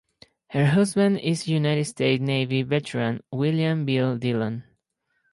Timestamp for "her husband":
0.47-1.19